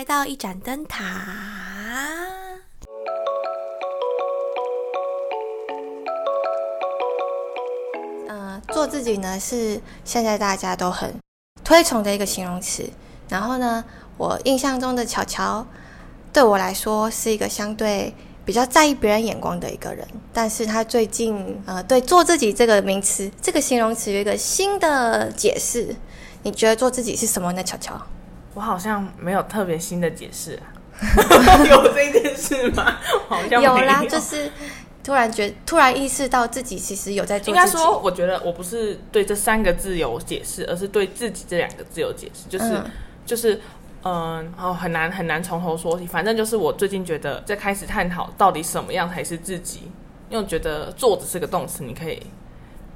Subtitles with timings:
[0.00, 1.04] 来到一盏灯塔。
[8.26, 11.14] 呃，做自己呢是现在大家都很
[11.62, 12.88] 推崇的一个形容词。
[13.28, 13.84] 然后呢，
[14.16, 15.66] 我印象中的巧巧，
[16.32, 18.14] 对我来说是一个相对
[18.46, 20.08] 比较在意别人眼光的一个人。
[20.32, 25.94] 但是他最近呃，对“做自己”这个名词、这个形容词有一个新的解释。
[26.42, 28.00] 你觉得做自己是什么呢，巧巧？
[28.60, 30.60] 我好像没有特别新的解释，
[31.70, 32.98] 有这件事吗？
[33.26, 34.52] 好像有啦，就是
[35.02, 37.48] 突然觉，突然意识到自己其实有在做。
[37.48, 42.50] 应该说，我觉得我不是对这三个字有解释，而是对自己这两个字有解释。
[42.50, 42.82] 就是
[43.24, 43.58] 就是，
[44.04, 46.06] 嗯，哦，很难很难从头说起。
[46.06, 49.90] 反正就是我最近觉得在开始探讨到底什么样才是自己，
[50.28, 52.22] 因为我觉得做只是个动词，你可以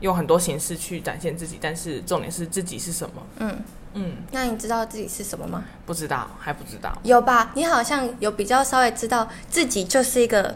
[0.01, 3.23] 用很多形式去展现自己，但是重点是自己是什么。
[3.39, 3.59] 嗯。
[3.97, 5.65] 嗯，那你知道自己是什么吗？
[5.87, 6.91] 不知道，还不知道。
[7.05, 7.53] 有吧？
[7.55, 10.53] 你好像有比较稍微知道自己就是一个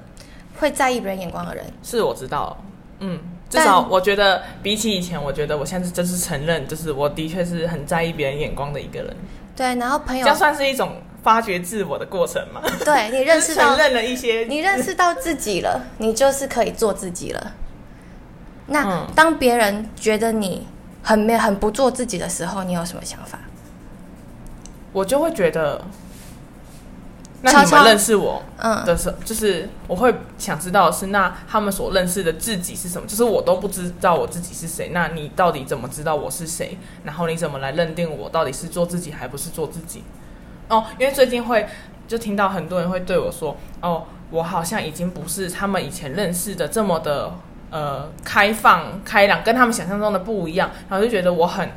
[0.58, 1.64] 会在意别人眼光的人。
[1.84, 2.56] 是，我知道。
[2.98, 3.16] 嗯，
[3.48, 9.16] 至少我觉得比起以前，我觉得我现在就是承认，就是我的确是很在意别人眼光的一个人。
[9.54, 12.60] 对，然后朋友，这算是一种发掘自我的过程嘛？
[12.84, 17.52] 对你认识到承认了一些，你认识到自己了，你就是可以做自己了。
[18.66, 20.66] 那当别人觉得你。
[21.08, 23.38] 很没很不做自己的时候，你有什么想法？
[24.92, 25.80] 我就会觉得，
[27.40, 33.08] 那你们认识我嗯的时候，就是我会想知道的是，那他们所认识的自己是什么？
[33.08, 36.76] 就是我都不知道我自己是谁，那你到底怎么知道我是谁？
[37.04, 40.04] 然后你怎么来认定我到底是做自己还不是做自己？
[40.68, 41.66] 哦，因为最近会
[42.06, 47.32] 就听到很多人会对我说，哦，我好像已经不是他们以前认识的这么的。
[47.70, 51.70] 呃，开放、开朗，跟他们想象中的不一样，然后就觉得我很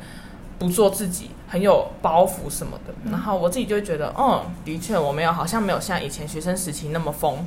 [0.58, 2.94] 不做自己，很有包袱什么的。
[3.10, 7.46] 然后我自己就会觉得，嗯，的确我没有，好像没有像以前学生时期那么疯，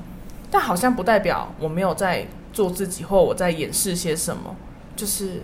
[0.52, 4.56] 但好像不代表我没有在做自己，或我在掩饰些什么。
[4.96, 5.42] 就是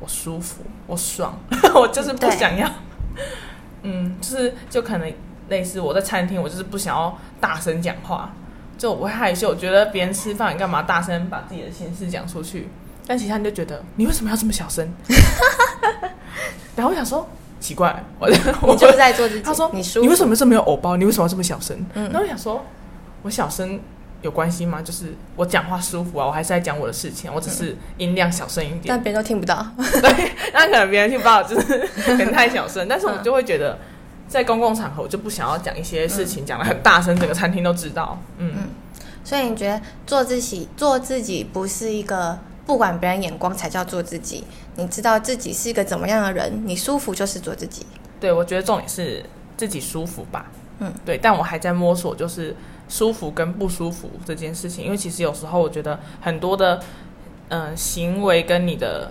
[0.00, 1.38] 我舒服，我爽，
[1.74, 2.70] 我就是不想要。
[3.82, 5.12] 嗯，就是就可能
[5.48, 8.32] 类似我在餐厅，我就是不想要大声讲话。
[8.78, 12.68] 就我会害羞，觉得别人吃饭你干嘛大声把自己的心事讲出去？
[13.06, 14.88] 但其他人就觉得你为什么要这么小声？
[16.76, 17.28] 然后我想说
[17.58, 18.30] 奇怪，我
[18.62, 19.42] 我就在做自己。
[19.42, 20.96] 他说你你为什么这么有偶包？
[20.96, 21.76] 你为什么要这么小声？
[21.92, 22.64] 然后我想说，
[23.22, 23.80] 我小声
[24.22, 24.80] 有关系吗？
[24.80, 29.66] 就是我讲话舒服啊，我还是在讲我的事情，我只是音量小声一点，但别人都听不到。
[29.76, 32.86] 对，那可能别人听不到，就是 可能太小声。
[32.86, 33.76] 但是我就会觉得。
[34.28, 38.20] 在公共场合，我就不想要讲一些事情，讲的很大声，整个餐厅都知道。
[38.36, 38.68] 嗯，
[39.24, 44.44] 所以你觉得做自己，做自己不是一个不管别人眼光才叫做自己？
[44.76, 47.86] 你知道自己是一个怎么样的人，你舒服就是做自己。
[48.20, 49.24] 对，我觉得重点是
[49.56, 50.46] 自己舒服吧。
[50.80, 52.54] 嗯，对，但我还在摸索，就是
[52.88, 56.80] 舒服跟不舒服这件事情，因为其实有时候我觉得很多的
[57.48, 59.10] 嗯行为跟你的。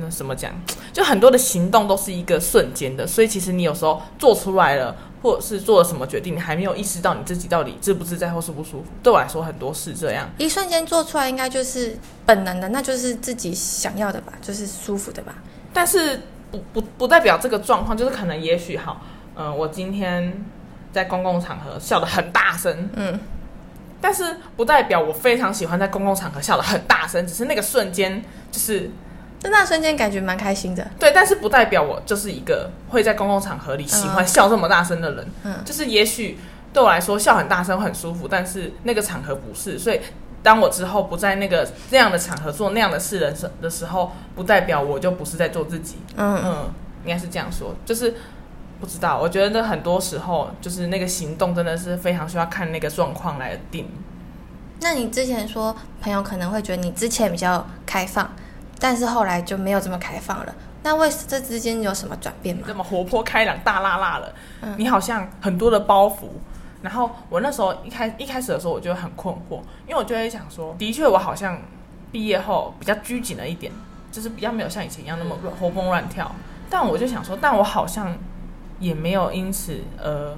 [0.00, 0.52] 那什么讲？
[0.92, 8.84] 就很多的行动都是一个瞬间的，所以其实你有时候做出来了，或者是做了什么决定，你还没有意识到你自己到底自不自在或舒不舒服。
[9.02, 11.96] 对我来说，很多是这样，一瞬间做出来应该就是
[12.26, 15.34] 本能的，那就是自己想要的吧，就是舒服的吧。
[15.72, 19.02] 但是不不不代表这个状况就是可能也许好，
[19.36, 20.44] 嗯，我今天
[20.92, 23.20] 在公共场合笑得很大声，嗯，
[24.00, 28.90] 但是不代表我非常喜欢在公共场合笑得很大声，只是那个瞬间就是。
[29.40, 35.26] 在那瞬间感觉蛮开心的，对，但是不代表我就是一个会在公共场合里喜欢笑这么大声的人。
[35.44, 36.38] 嗯，就是也许
[36.74, 39.98] 对我来说笑很大声很舒服，但是那个场合不是，所以
[40.42, 45.96] 当我之后不在那个那样的场合做那样的事人时的时候，不代表我就不是在做自己。
[46.16, 46.70] 嗯嗯，
[47.04, 48.14] 应该是这样说，就是
[48.78, 53.88] 不知道，我觉得很多时候就是那个行动真的是非常需要看那个状况来定。
[54.82, 58.30] 那你之前说朋友可能会觉得你之前比较开放。
[58.80, 60.54] 但是后来就没有这么开放了。
[60.82, 62.62] 那为这之间有什么转变吗？
[62.66, 64.32] 这么活泼开朗、大辣辣了，
[64.78, 66.30] 你好像很多的包袱。
[66.80, 69.56] 然后我那时候一开一开始的时候，我就很困惑，
[69.86, 71.60] 因为我就会想说，的确我好像
[72.10, 73.70] 毕业后比较拘谨了一点，
[74.10, 76.34] 就是比较没有像以前一样那么活蹦乱跳。
[76.70, 78.16] 但我就想说，但我好像
[78.78, 80.34] 也没有因此呃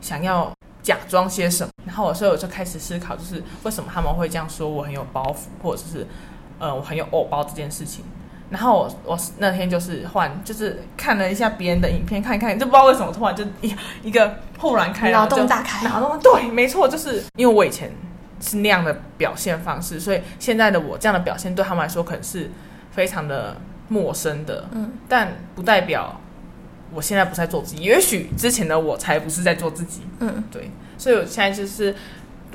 [0.00, 0.52] 想要
[0.82, 1.70] 假装些什么。
[1.84, 6.04] 然后我所以我就开始思考，就是为什么他们会这样说我很有包袱，或者是。
[6.58, 8.04] 呃，我很有偶包这件事情，
[8.50, 17.90] 然后我我那天就是换，就是看了一下别人的影片，看一看，就不知道为什么突然就一一个豁然开朗，脑洞大开，脑洞对，没错，就是因为我以前
[18.40, 22.50] 是那样的表现方式，所以现在的我这样的表现对他们来说可能是
[22.90, 23.56] 非常的
[23.88, 26.20] 陌生的，嗯，但不代表
[26.92, 30.02] 我现在不在做自己，也许之前的我才不是在做自己。
[30.20, 31.94] 嗯，对，所以我现在就是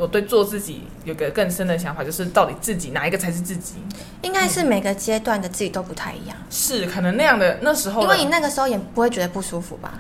[0.02, 3.76] 我对做自己有个更深的想法，就是到底自己哪一个才是自己？
[4.24, 6.36] 应该是每个阶段的自己都不太一样。
[6.50, 10.00] 是，可能那样的那时候，因为你那个时候也不会觉得不舒服吧？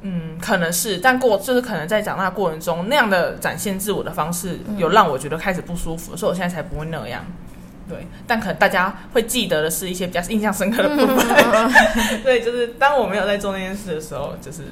[0.00, 7.22] 嗯，可能是，但过就是可能在长大过程中那样的展现自我的方式，有让我觉得开始不舒服，所以我现在才不会那样。
[7.86, 11.26] 对，但可能大家会记得的是一些比较印象深刻的部分。
[12.24, 14.62] 对，就是当我没有在做那件事的时候，就是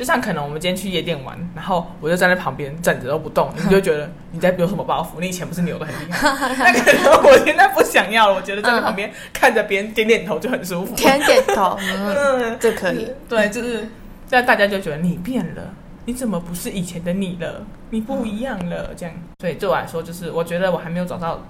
[0.00, 5.20] 就像可能我们今天去夜店玩，然后我就站在旁边站着都不动，你就觉得 你在有什么包袱？
[5.20, 6.54] 你以前不是扭的很厉害？
[6.56, 8.34] 那可能我现在不想要了。
[8.34, 13.12] 我觉得站在旁边看着别人点点头就很舒服，点点头， 嗯，这可以。
[13.28, 13.86] 对，就是
[14.26, 15.74] 这样，大家就觉得你变了，
[16.06, 17.62] 你怎么不是以前的你了？
[17.90, 19.14] 你不一样了，这样。
[19.40, 21.44] 所以对我来说，就是我觉得我还没有找到。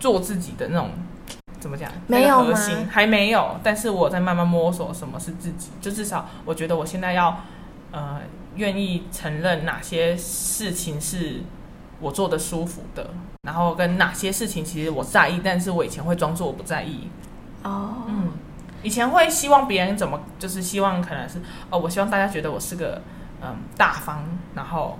[0.00, 0.90] 做自己的那种
[1.64, 1.90] 怎么讲？
[2.08, 5.70] 没有核心还没有，但是我在慢慢摸索什么是自己。
[5.80, 7.40] 就至少我觉得我现在要
[7.90, 8.20] 呃
[8.56, 11.40] 愿意承认哪些事情是
[12.00, 13.08] 我做的舒服的，
[13.44, 17.08] 然后跟哪些事情其实我在意，但是我以前会装作我不在意。
[17.62, 18.32] 哦，嗯，
[18.82, 21.40] 以前会希望别人怎么，就是希望可能是
[21.70, 23.00] 哦，我希望大家觉得我是个
[23.40, 24.22] 嗯大方，
[24.54, 24.98] 然后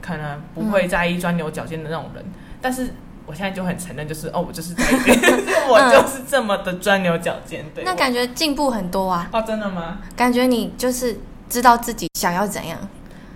[0.00, 2.24] 可能不会在意钻牛角尖的那种人，
[2.62, 2.94] 但是。
[3.26, 5.18] 我现在就很承认，就是哦，我就是这一边，
[5.68, 7.82] 我就是这么的钻牛角尖，对。
[7.82, 9.28] 那感觉进步很多啊！
[9.32, 9.98] 哦，真的吗？
[10.14, 11.18] 感觉你就是
[11.48, 12.78] 知道自己想要怎样，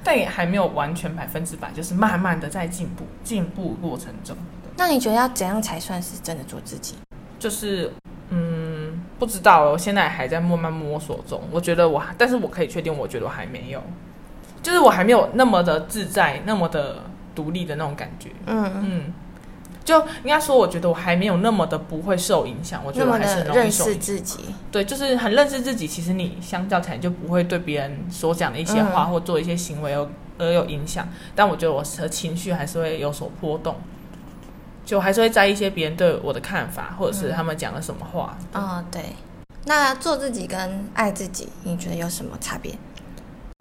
[0.04, 4.36] 但也还没有完全百分之百，就是慢慢的在进步，进步过程中。
[4.76, 6.94] 那你觉得要怎样才算是真的做自己？
[7.38, 7.92] 就是
[8.28, 11.42] 嗯，不知道，我现在还在慢慢摸索中。
[11.50, 13.82] 我觉得我，但是我可以确定，我觉得我还没有，
[14.62, 17.02] 就是我还没有那么的自在，那么的
[17.34, 18.30] 独立的那种感觉。
[18.46, 19.14] 嗯嗯。
[19.84, 22.80] 就应该说，我觉得我还没有那么的不会受影响。
[22.84, 24.38] 我觉得我还是很认识自己。
[24.70, 25.86] 对，就是很认识自己。
[25.86, 31.08] 其实你相较起来就不会对别人所讲的一些话或做一些行为而而有影响。
[31.34, 33.74] 但我觉得我的情绪还是会有所波动，
[34.84, 38.36] 就还是会在意一些别人对我的看法，或者是他们讲了什么话。
[38.52, 39.02] 哦，对。
[39.64, 42.72] 那做自己跟爱自己，你觉得有什么差别？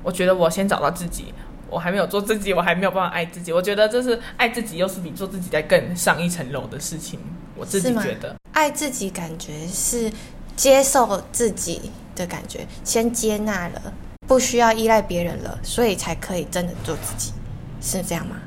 [0.04, 1.34] 我觉得我先找到自己。
[1.70, 3.54] 我还没有做自己，我还没有办法爱自己。
[3.54, 7.20] 我觉得这是爱自己，又是比做自己在更上一层楼的事情。
[7.56, 10.12] 我自己觉得，爱自己感觉是
[10.56, 13.94] 接受自己的感觉，先接纳了，
[14.28, 17.34] 不需要依赖别人了，所以才可以真的做自己，
[17.82, 18.38] 是这样吗？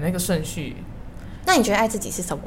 [0.00, 0.76] 那个顺序。
[1.46, 2.42] 那你觉得爱自己是什么？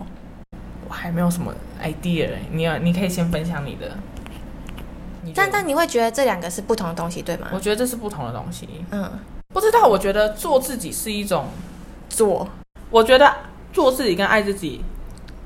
[0.88, 1.54] 我还没有什么
[1.84, 3.98] idea，你要你可以先分享你的。
[5.36, 7.50] 但但你会觉得这两个是不同的东西，对吗？
[7.52, 8.70] 我觉得这是不同的东西。
[8.92, 9.12] 嗯。
[9.58, 11.48] 不知道，我觉得做自己是一种
[12.10, 12.48] 做。
[12.92, 13.34] 我觉得
[13.74, 14.84] 做自己跟爱自己，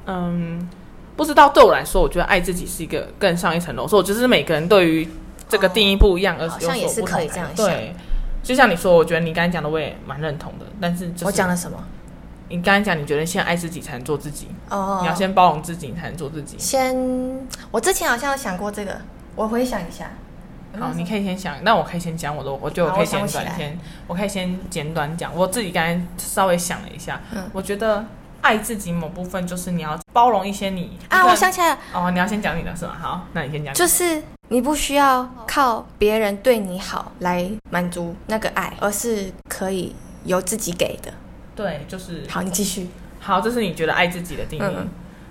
[0.06, 0.68] 嗯，
[1.16, 3.88] 不知道对我来说，我觉得爱自己是一个更上一层楼。
[3.88, 5.08] 所以，我就是每个人对于
[5.48, 7.66] 这个定义不一样，而好像也是可以这样想。
[7.66, 7.96] 对，
[8.44, 10.66] 就像你说，我觉得你刚才讲的我也蛮认同的。
[10.82, 11.82] 但是，我讲了什么？
[12.50, 14.48] 你刚才讲，你觉得先爱自己才能做自己。
[14.70, 16.58] 哦，你要先包容自己，你才能做自己。
[16.60, 16.94] 先，
[17.72, 19.00] 我之前好像有想过这个，
[19.38, 20.12] 我回想一下。
[20.80, 23.78] 好，你可以先想，那我可以先讲我的，我就可以简短先，
[24.08, 25.36] 我可以先简短讲。
[25.36, 28.06] 我自己刚才稍微想了一下，嗯，我觉得
[28.40, 32.96] 爱自己某部分就是你要包容一些你啊，我想起来了哦，你要先讲你的是吗？
[33.00, 39.94] 好，那你先讲，就是你不需要靠别人对你好来满足那个爱，而是可以
[40.24, 41.12] 由自己给的。
[41.54, 42.88] 对，就是好，你继续。
[43.20, 44.76] 好，这是你觉得爱自己的定义。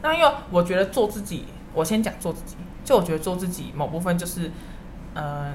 [0.03, 4.51] 那因为我觉得做自己，我先讲做自己，就我觉得做自己某部分就是。
[5.15, 5.53] 呃，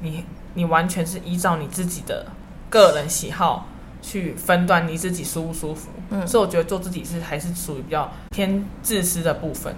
[0.00, 0.24] 你
[0.54, 2.26] 你完全是依照你自己的
[2.70, 3.66] 个人喜好
[4.02, 9.74] 去分段你自己舒不舒服，嗯，所以我觉得做自己是还是属于比较偏自私的部分。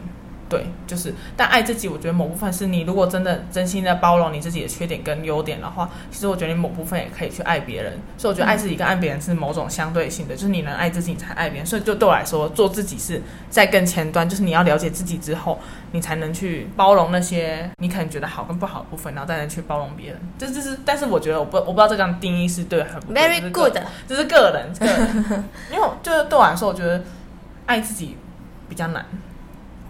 [0.51, 7.93] 对，就是，但爱自己，我觉得某部分是你如果真的真心的包容你自己的缺点跟优点的话，其实我觉得你某部分也可以去爱别人。
[8.19, 11.67] 所以我觉得爱自己跟爱别人是某种相对性的，就是你能爱自己，你才爱别人。
[11.67, 15.57] 所以就对我来说，做自己是在更前端，就是你要了解自己之后，
[15.93, 20.21] 你才能去包容那些你可能觉得好跟不好的部分，然后再能去包容别人。
[20.37, 23.79] 这这是，但是我觉得我不我不知道这样定义是对很 very good，
[24.09, 27.05] 这是个人，个人，因为就是对我来说，我觉得
[27.67, 28.17] 爱自己
[28.69, 29.07] 比较难。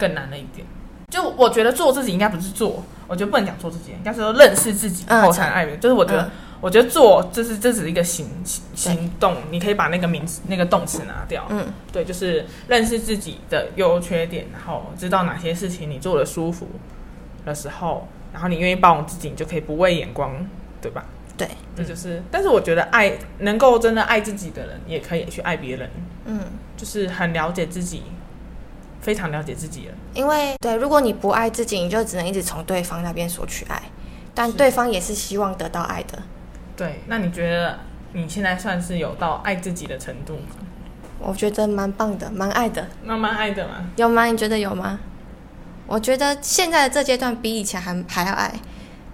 [0.01, 0.67] 更难了一点，
[1.11, 5.81] 就我觉得做自己应该不是做，我觉得不能讲做自己，应该是说认识自己后才爱别人。
[5.81, 6.31] 就是我觉得，
[6.61, 8.27] 我觉得做这是这只是一个行
[8.75, 11.45] 行动，你可以把那个名词那个动词拿掉。
[11.51, 16.67] 嗯，对，就是认识自己的优缺点，然后知道哪些事情你做的舒服
[17.45, 20.35] 的时候，然后你愿意包容自己，你就可以不畏眼光，
[20.81, 21.05] 对吧？
[21.37, 22.23] 对，这就是。
[22.31, 25.91] 但是我觉得爱能够真的爱自己的人，也可以去爱别人。
[26.27, 26.41] 嗯，
[26.77, 28.03] 就是很了解自己。
[29.01, 33.83] 非常了解自己了，因为对，如果你不爱自己，你就只能一直从对方那边索取爱，
[34.35, 36.19] 但对方也是希望得到爱的。
[36.77, 37.79] 对，那你觉得
[38.13, 40.67] 你现在算是有到爱自己的程度吗？
[41.19, 42.87] 我觉得蛮棒的，蛮爱的。
[43.05, 43.75] 那蛮爱的嘛？
[43.97, 44.25] 有吗？
[44.27, 44.99] 你觉得有吗？
[45.87, 48.53] 我觉得现在的这阶段比以前还还要爱，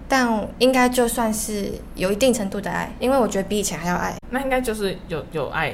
[0.06, 4.14] 但应该就算是有一定程度的爱，因为我觉得比以前还要爱。
[4.30, 5.72] 那应该就是有有爱，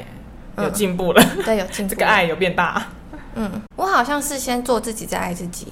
[0.56, 1.22] 有进步了。
[1.44, 1.90] 对，有进步。
[1.94, 2.86] 这个爱有变大。
[3.34, 5.66] 嗯，我好像是先做自己，再爱自己。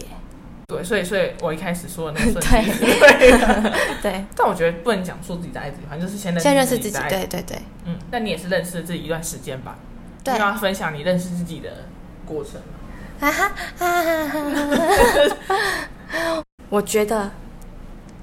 [0.69, 2.79] 对，所以，所以我一开始说的那个瞬间，
[4.01, 4.25] 对。
[4.37, 6.99] 但我觉得不能讲说自己在爱自己，反正就是先先认识自己。
[7.09, 7.59] 对对对。
[7.87, 9.77] 嗯，那你也是认识了自己一段时间吧？
[10.23, 10.39] 对。
[10.39, 11.71] 要分享你认识自己的
[12.25, 12.61] 过程。
[13.21, 13.53] 啊哈
[16.71, 17.31] 我觉得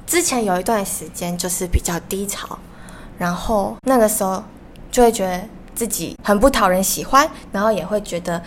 [0.05, 2.57] 之前有一段时间就是比较低潮，
[3.19, 4.41] 然后那个时候
[4.89, 5.41] 就会觉得
[5.75, 8.41] 自己很不讨人喜欢，然后也会觉得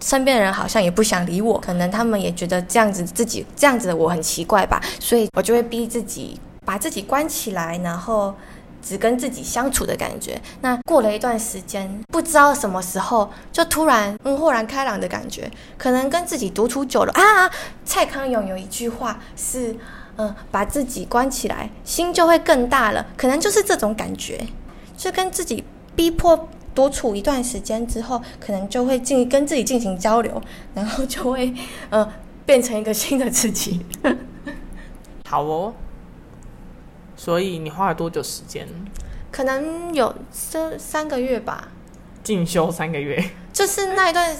[0.00, 8.34] 身边人好像也不想理我，可能他们也觉得这样子自己这样子的我很奇怪吧，所以我就会逼自己把自己关起来，然后。
[8.80, 10.40] 只跟自己相处的感觉。
[10.62, 15.50] 那过了一段时间，不知道什么时候就突然嗯豁然开朗的感觉。
[15.76, 17.50] 可能跟自己独处久了啊。
[17.84, 19.76] 蔡康永有一句话是
[20.16, 23.04] 嗯，把自己关起来，心就会更大了。
[23.16, 24.46] 可能就是这种感觉，
[24.96, 25.64] 就跟自己
[25.94, 30.40] 逼迫独处一段时间之后，可能就会进跟自己进行交流，
[30.74, 31.52] 然后就会
[31.90, 32.08] 嗯
[32.46, 33.84] 变成一个新的自己。
[35.28, 35.74] 好哦。
[37.16, 38.68] 所以你花了多久时间？
[39.32, 41.66] 可能有三三个月吧。
[42.22, 44.36] 进修三个月，就是那一段，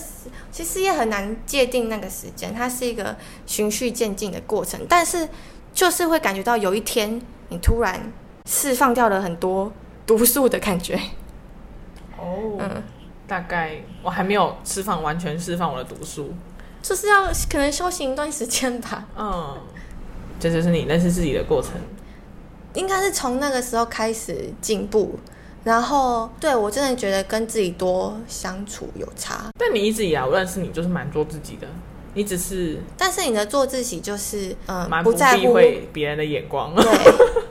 [0.52, 3.16] 其实也很难界定那个时间，它是一个
[3.47, 4.80] 循序渐进的过程。
[4.88, 5.28] 但是
[5.75, 8.12] 就是会感觉到有一天，你突然
[8.47, 9.73] 释放掉了很多
[10.07, 10.97] 毒素的感觉。
[12.29, 12.83] 哦，嗯，
[13.27, 16.35] 大概我还没有释放完全释放我的毒素，
[16.83, 19.07] 就是要可能修行一段时间吧。
[19.17, 19.57] 嗯，
[20.39, 21.73] 这就是你认识自己的过程。
[22.75, 25.19] 应该是从那个时候开始进步，
[25.65, 29.47] 然后对我真的觉得跟自己多相处有差。
[29.59, 31.67] 但你一直以来我认识你就是蛮做自己的，
[32.15, 32.79] 你只是……
[32.97, 35.59] 但是你的做自己就是嗯，蛮不在乎
[35.93, 36.85] 别人的眼光，对，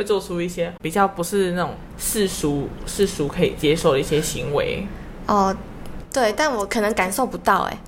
[0.00, 4.86] 会做出一些比较不是那种世俗世俗可以接受的一些行为。
[5.26, 5.54] 哦，
[6.10, 7.78] 对，但我可能感受不到，哎，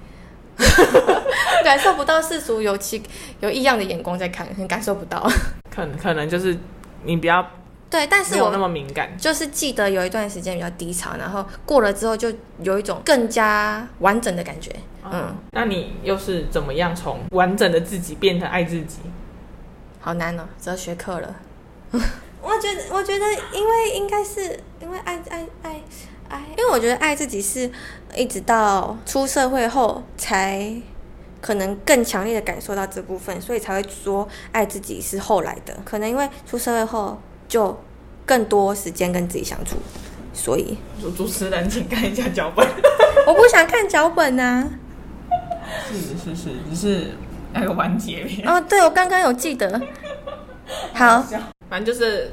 [1.64, 3.02] 感受不到世俗有其
[3.40, 5.26] 有异样的眼光在看，很感受不到。
[5.74, 6.54] 可能可能就是
[7.04, 7.44] 你比较
[7.88, 12.30] 对，但是我那么敏感，就是记得有一段时间比较低潮，然后过了之后就
[12.62, 14.70] 有一种更加完整的感觉。
[15.10, 18.98] 嗯，那你又是怎么样从完整的自己变成爱自己？
[19.98, 21.34] 好难哦，哲学课了。
[22.42, 25.80] 我觉得，我觉得，因为应该是因为爱爱爱
[26.28, 27.70] 爱，因为我觉得爱自己是
[28.16, 30.74] 一直到出社会后才。
[31.42, 35.76] 可能更强烈的感受到这部分，所以才会说爱自己是后来的。
[35.84, 37.76] 可能因为出社会后就
[38.24, 39.74] 更多时间跟自己相处，
[40.32, 42.64] 所以主主持人请看一下脚本。
[43.26, 44.70] 我不想看脚本呐。
[45.88, 47.16] 是是是，只是
[47.52, 48.48] 那个完结篇。
[48.48, 49.82] 哦，对，我刚刚有记得。
[50.94, 51.26] 好，
[51.72, 52.30] 反正就是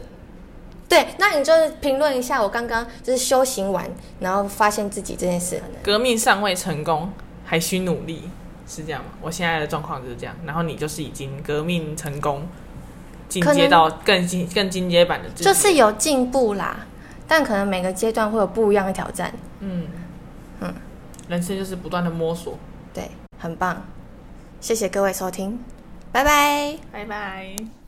[0.90, 1.08] 对。
[1.18, 5.62] 那你就是评论一下我刚刚就是修行完，然后发现自己这件事。
[5.82, 7.10] 革命尚未成功，
[7.46, 8.30] 还需努力。
[8.68, 9.10] 是这样吗？
[9.20, 12.48] 我现在的状况就是这样，然后你就是已经革命成功，
[13.28, 16.86] 进阶到更进更进阶版的，就是有进步啦。
[17.28, 19.34] 但可能每个阶段会有不一样的挑战。
[19.62, 19.88] 嗯
[20.60, 20.72] 嗯，
[21.30, 22.60] 人生就是不断的摸索。
[22.94, 23.82] 对，很棒，
[24.62, 25.60] 谢谢各位收听，
[26.12, 27.79] 拜拜，拜拜。